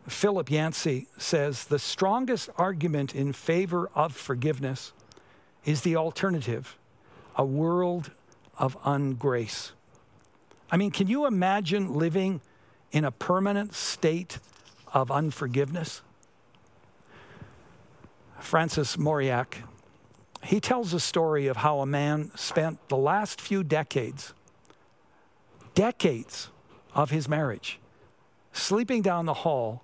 [0.08, 4.94] Philip Yancey says the strongest argument in favor of forgiveness
[5.66, 6.78] is the alternative
[7.36, 8.12] a world
[8.58, 9.72] of ungrace.
[10.72, 12.42] I mean, can you imagine living
[12.92, 14.40] in a permanent state
[14.94, 16.02] of unforgiveness?
[18.40, 19.64] Francis Mauriac
[20.44, 24.34] he tells a story of how a man spent the last few decades,
[25.76, 26.50] decades
[26.94, 27.80] of his marriage,
[28.52, 29.84] sleeping down the hall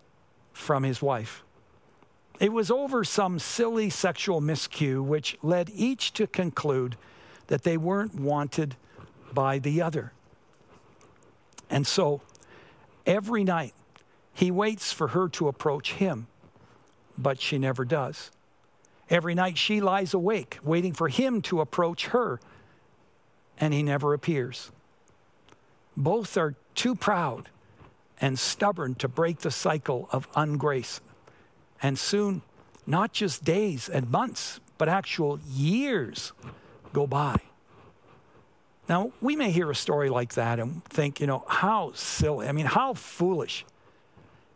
[0.54, 1.43] from his wife.
[2.39, 6.97] It was over some silly sexual miscue which led each to conclude
[7.47, 8.76] that they weren't wanted
[9.34, 10.12] by the other.
[11.69, 12.21] And so
[13.06, 13.73] every night
[14.34, 16.27] he waits for her to approach him,
[17.17, 18.32] but she never does.
[19.10, 22.39] Every night she lies awake, waiting for him to approach her,
[23.58, 24.71] and he never appears.
[25.95, 27.49] Both are too proud
[28.19, 30.99] and stubborn to break the cycle of ungrace.
[31.82, 32.41] And soon,
[32.86, 36.34] not just days and months, but actual years
[36.93, 37.38] go by.
[38.89, 42.47] Now, we may hear a story like that and think, you know, how silly.
[42.47, 43.65] I mean, how foolish.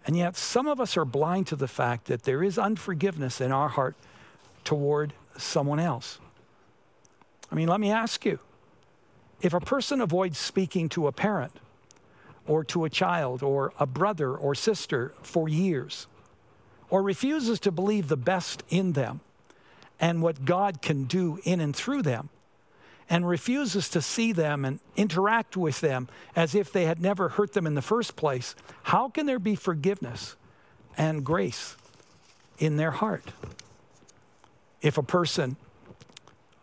[0.08, 3.52] And yet, some of us are blind to the fact that there is unforgiveness in
[3.52, 3.96] our heart
[4.64, 6.20] toward someone else.
[7.52, 8.40] I mean, let me ask you
[9.42, 11.60] if a person avoids speaking to a parent
[12.48, 16.08] or to a child or a brother or sister for years,
[16.90, 19.22] or refuses to believe the best in them
[20.00, 22.30] and what God can do in and through them,
[23.12, 27.54] and refuses to see them and interact with them as if they had never hurt
[27.54, 30.36] them in the first place, how can there be forgiveness
[30.98, 31.76] and grace
[32.58, 33.34] in their heart?
[34.82, 35.56] if a person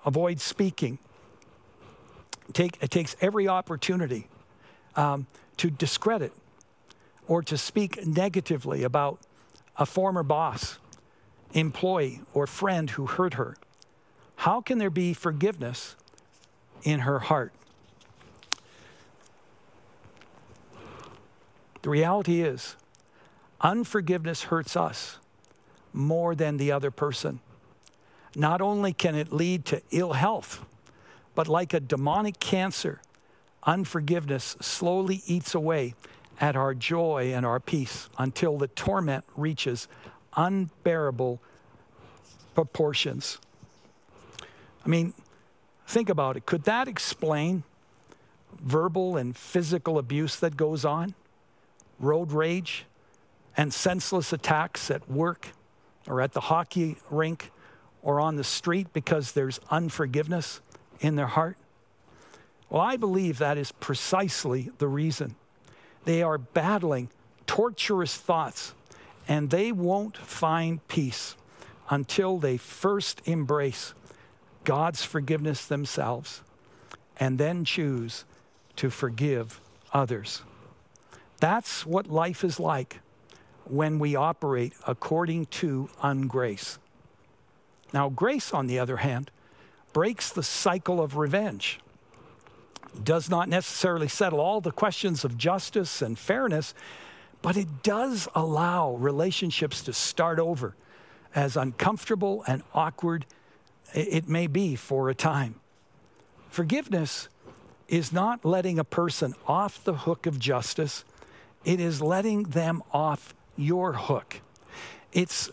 [0.04, 0.98] avoids speaking,
[2.52, 4.28] take, it takes every opportunity
[4.96, 6.32] um, to discredit
[7.26, 9.20] or to speak negatively about
[9.76, 10.78] a former boss,
[11.52, 13.56] employee, or friend who hurt her.
[14.36, 15.96] How can there be forgiveness
[16.82, 17.52] in her heart?
[21.82, 22.76] The reality is,
[23.60, 25.18] unforgiveness hurts us
[25.92, 27.40] more than the other person.
[28.36, 30.64] Not only can it lead to ill health,
[31.34, 33.00] but like a demonic cancer,
[33.62, 35.94] unforgiveness slowly eats away
[36.40, 39.88] at our joy and our peace until the torment reaches
[40.36, 41.40] unbearable
[42.54, 43.38] proportions.
[44.84, 45.14] I mean,
[45.88, 46.46] think about it.
[46.46, 47.62] Could that explain
[48.60, 51.14] verbal and physical abuse that goes on?
[51.98, 52.84] Road rage
[53.56, 55.48] and senseless attacks at work
[56.06, 57.50] or at the hockey rink
[58.02, 60.60] or on the street because there's unforgiveness
[61.00, 61.56] in their heart?
[62.70, 65.36] Well, I believe that is precisely the reason.
[66.04, 67.08] They are battling
[67.46, 68.74] torturous thoughts,
[69.26, 71.34] and they won't find peace
[71.88, 73.94] until they first embrace
[74.68, 76.42] God's forgiveness themselves
[77.16, 78.26] and then choose
[78.76, 79.62] to forgive
[79.94, 80.42] others.
[81.40, 83.00] That's what life is like
[83.64, 86.76] when we operate according to ungrace.
[87.94, 89.30] Now, grace, on the other hand,
[89.94, 91.80] breaks the cycle of revenge,
[93.02, 96.74] does not necessarily settle all the questions of justice and fairness,
[97.40, 100.76] but it does allow relationships to start over,
[101.34, 103.24] as uncomfortable and awkward
[103.94, 105.56] it may be for a time.
[106.50, 107.28] Forgiveness
[107.88, 111.04] is not letting a person off the hook of justice,
[111.64, 114.40] it is letting them off your hook.
[115.12, 115.50] It's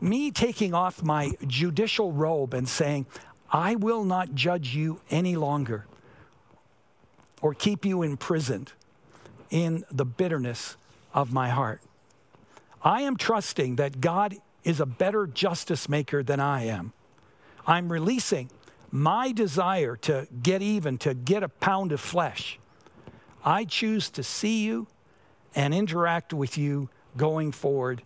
[0.00, 3.06] me taking off my judicial robe and saying,
[3.50, 5.86] I will not judge you any longer
[7.40, 8.72] or keep you imprisoned
[9.50, 10.76] in the bitterness
[11.14, 11.80] of my heart.
[12.82, 16.92] I am trusting that God is a better justice maker than I am.
[17.66, 18.50] I'm releasing
[18.90, 22.58] my desire to get even, to get a pound of flesh.
[23.44, 24.86] I choose to see you
[25.54, 28.02] and interact with you going forward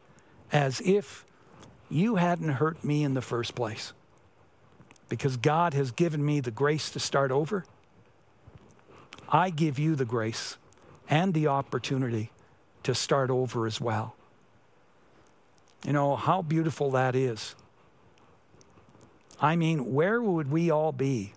[0.53, 1.25] as if
[1.91, 3.93] you hadn't hurt me in the first place.
[5.09, 7.65] Because God has given me the grace to start over,
[9.29, 10.57] I give you the grace
[11.09, 12.31] and the opportunity
[12.85, 14.15] to start over as well.
[15.85, 17.55] You know, how beautiful that is.
[19.41, 21.33] I mean, where would we all be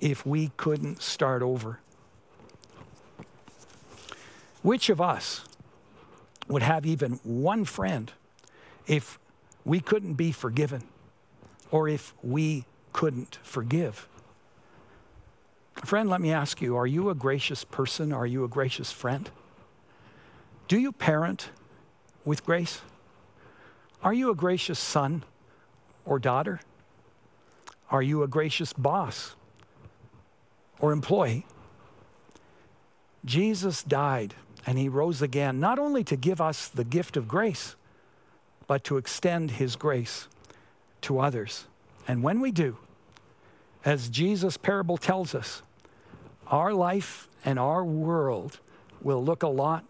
[0.00, 1.78] if we couldn't start over?
[4.62, 5.44] Which of us
[6.48, 8.12] would have even one friend
[8.86, 9.18] if
[9.64, 10.82] we couldn't be forgiven
[11.70, 14.08] or if we couldn't forgive?
[15.84, 18.12] Friend, let me ask you are you a gracious person?
[18.12, 19.30] Are you a gracious friend?
[20.66, 21.50] Do you parent
[22.24, 22.82] with grace?
[24.02, 25.24] Are you a gracious son
[26.04, 26.60] or daughter?
[27.92, 29.36] Are you a gracious boss
[30.80, 31.44] or employee?
[33.24, 34.34] Jesus died
[34.66, 37.76] and he rose again, not only to give us the gift of grace,
[38.66, 40.26] but to extend his grace
[41.02, 41.66] to others.
[42.08, 42.78] And when we do,
[43.84, 45.62] as Jesus' parable tells us,
[46.46, 48.58] our life and our world
[49.02, 49.84] will look a lot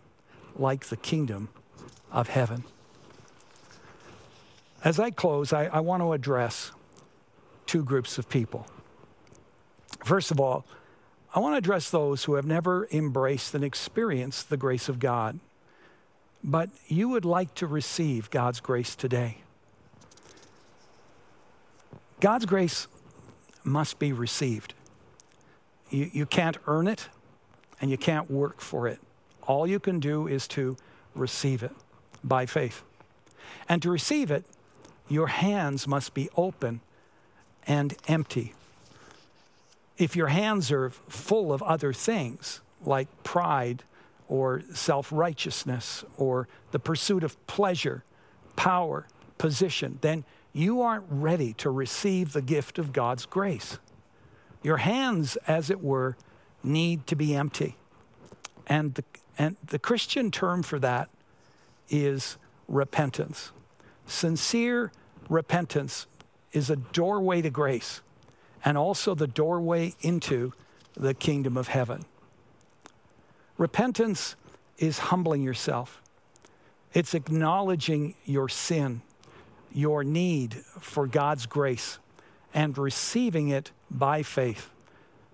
[0.57, 1.50] like the kingdom
[2.11, 2.64] of heaven.
[4.82, 6.72] As I close, I, I want to address
[7.73, 8.66] two groups of people.
[10.05, 10.66] First of all,
[11.35, 15.41] I want to address those who have never embraced and experienced the grace of God,
[16.45, 19.39] but you would like to receive God's grace today.
[22.20, 22.89] God's grace
[23.64, 24.75] must be received.
[25.89, 27.09] You, you can't earn it
[27.81, 29.01] and you can't work for it.
[29.45, 30.77] All you can do is to
[31.14, 31.73] receive it
[32.23, 32.83] by faith.
[33.66, 34.45] And to receive it,
[35.09, 36.83] your hands must be open
[37.66, 38.54] and empty.
[39.98, 43.84] If your hands are full of other things, like pride
[44.28, 48.04] or self righteousness or the pursuit of pleasure,
[48.56, 49.06] power,
[49.38, 53.78] position, then you aren't ready to receive the gift of God's grace.
[54.62, 56.16] Your hands, as it were,
[56.62, 57.76] need to be empty.
[58.66, 59.04] And the,
[59.38, 61.08] and the Christian term for that
[61.88, 62.36] is
[62.68, 63.52] repentance.
[64.06, 64.92] Sincere
[65.28, 66.06] repentance
[66.53, 68.00] is a doorway to grace
[68.64, 70.53] and also the doorway into
[70.94, 72.05] the kingdom of heaven.
[73.59, 74.36] Repentance
[74.78, 76.00] is humbling yourself,
[76.92, 79.03] it's acknowledging your sin,
[79.72, 81.98] your need for God's grace,
[82.53, 84.70] and receiving it by faith,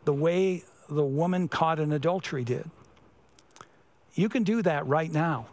[0.05, 2.71] the way the woman caught in adultery did.
[4.15, 5.47] You can do that right now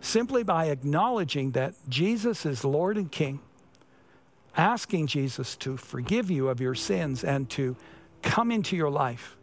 [0.00, 3.40] simply by acknowledging that Jesus is Lord and King
[4.56, 7.76] asking Jesus to forgive you of your sins and to
[8.22, 9.36] come into your life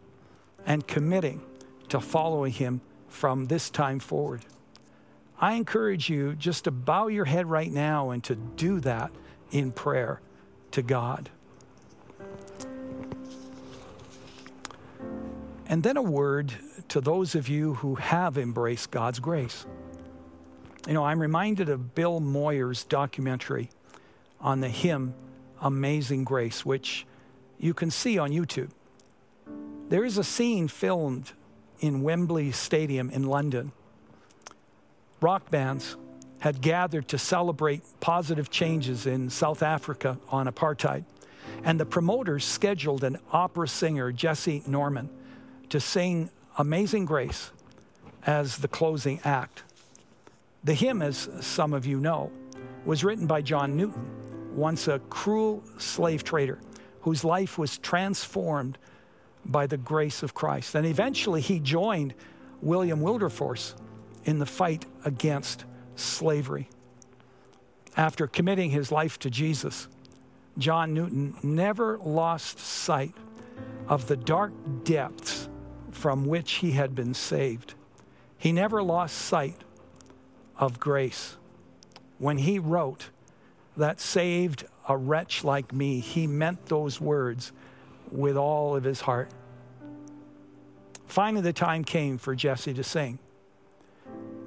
[0.66, 1.42] and committing
[1.90, 4.42] to following him from this time forward.
[5.40, 9.12] I encourage you just to bow your head right now and to do that
[9.52, 10.20] in prayer
[10.72, 11.30] to God.
[15.68, 16.54] And then a word
[16.90, 19.66] to those of you who have embraced God's grace.
[20.88, 23.70] You know, I'm reminded of Bill Moyers' documentary
[24.40, 25.14] on the hymn
[25.62, 27.06] Amazing Grace, which
[27.58, 28.70] you can see on YouTube.
[29.90, 31.32] There is a scene filmed
[31.80, 33.72] in Wembley Stadium in London.
[35.22, 35.96] Rock bands
[36.40, 41.04] had gathered to celebrate positive changes in South Africa on apartheid,
[41.64, 45.10] and the promoters scheduled an opera singer, Jessye Norman,
[45.70, 47.52] to sing Amazing Grace
[48.26, 49.64] as the closing act.
[50.64, 52.32] The hymn, as some of you know,
[52.86, 54.06] was written by John Newton
[54.58, 56.60] once a cruel slave trader
[57.02, 58.78] whose life was transformed
[59.46, 60.76] by the grace of Christ.
[60.76, 62.14] And eventually he joined
[62.62, 63.76] William Wilberforce
[64.26, 65.64] in the fight against
[65.96, 66.70] slavery.
[67.96, 69.88] After committing his life to Jesus,
[70.58, 73.16] John Newton, never lost sight
[73.88, 74.52] of the dark
[74.84, 75.48] depths
[75.92, 77.76] from which he had been saved.
[78.38, 79.64] He never lost sight
[80.58, 81.38] of grace.
[82.18, 83.12] When he wrote
[83.78, 87.52] that saved a wretch like me, he meant those words
[88.12, 89.30] with all of his heart.
[91.06, 93.20] Finally, the time came for Jessye to sing.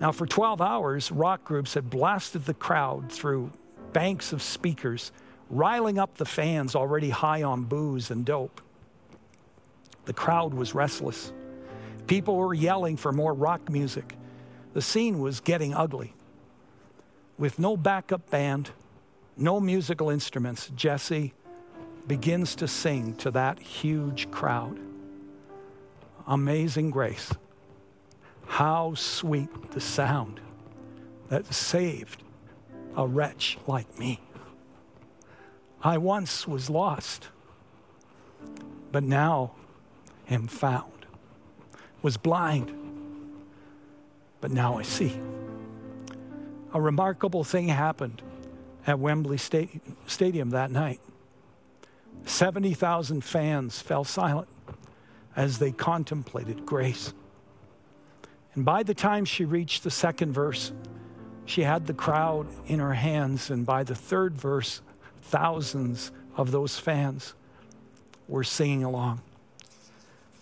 [0.01, 3.51] Now, for 12 hours, rock groups had blasted the crowd through
[3.93, 5.13] banks of speakers,
[5.49, 8.61] riling up the fans already high on booze and dope.
[10.07, 11.33] The crowd was restless.
[12.07, 14.17] People were yelling for more rock music.
[14.73, 16.15] The scene was getting ugly.
[17.39, 18.71] With no backup band,
[19.41, 21.33] no musical instruments, Jessye
[22.07, 24.79] begins to sing to that huge crowd.
[26.27, 27.33] Amazing grace.
[28.47, 30.41] How sweet the sound
[31.29, 32.23] that saved
[32.97, 34.21] a wretch like me.
[35.83, 37.29] I once was lost,
[38.93, 39.53] but now
[40.29, 41.07] am found.
[42.03, 42.73] Was blind,
[44.41, 45.19] but now I see.
[46.75, 48.23] A remarkable thing happened
[48.91, 51.01] at Wembley Stadium that night.
[52.27, 54.49] 70,000 fans fell silent
[55.37, 57.15] as they contemplated grace.
[58.55, 60.73] And by the time she reached the second verse,
[61.47, 63.49] she had the crowd in her hands.
[63.49, 64.83] And by the third verse,
[65.23, 67.35] thousands of those fans
[68.27, 69.21] were singing along.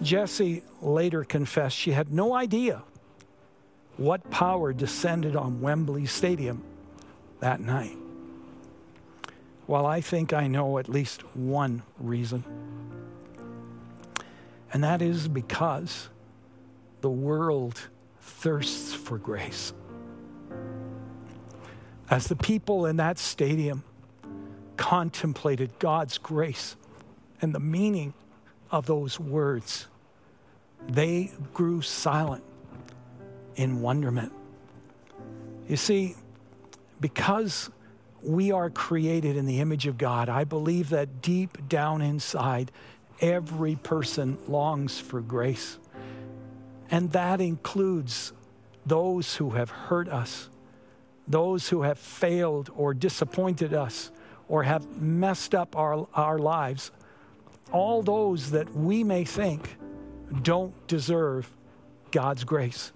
[0.02, 2.82] Jessye later confessed she had no idea
[3.98, 6.64] what power descended on Wembley Stadium
[7.40, 7.96] that night.
[9.68, 12.42] Well, I think I know at least one reason.
[14.72, 16.08] And that is because
[17.02, 17.88] the world
[18.22, 19.74] thirsts for grace.
[22.08, 23.84] As the people in that stadium
[24.78, 26.74] contemplated God's grace
[27.42, 28.14] and the meaning
[28.70, 29.86] of those words,
[30.88, 32.42] they grew silent
[33.54, 34.32] in wonderment.
[35.68, 36.16] You see,
[37.02, 37.68] because
[38.22, 42.72] we are created in the image of God, I believe that deep down inside,
[43.20, 45.78] every person longs for grace.
[46.90, 48.32] And that includes
[48.86, 50.48] those who have hurt us,
[51.26, 54.10] those who have failed or disappointed us,
[54.48, 56.90] or have messed up our, our lives.
[57.70, 59.76] All those that we may think
[60.42, 61.50] don't deserve
[62.10, 62.92] God's grace.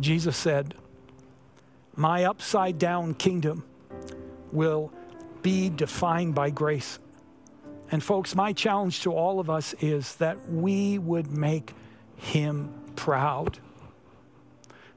[0.00, 0.74] Jesus said,
[1.96, 3.64] My upside down kingdom
[4.52, 4.92] will
[5.40, 6.98] be defined by grace.
[7.90, 11.72] And, folks, my challenge to all of us is that we would make
[12.16, 13.58] him proud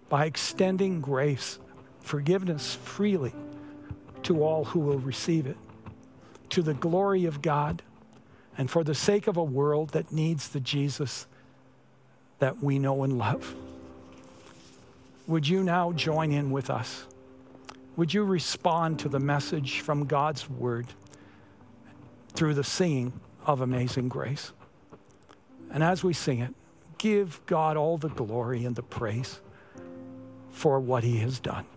[0.09, 1.59] by extending grace,
[2.01, 3.33] forgiveness freely
[4.23, 5.57] to all who will receive it,
[6.49, 7.81] to the glory of God,
[8.57, 11.27] and for the sake of a world that needs the Jesus
[12.39, 13.55] that we know and love.
[15.29, 17.05] Would you now join in with us?
[17.97, 20.87] Would you respond to the message from God's word
[22.33, 23.13] through the singing
[23.45, 24.53] of Amazing Grace?
[25.69, 26.55] And as we sing it,
[26.97, 29.39] give God all the glory and the praise
[30.49, 31.67] for what he has done.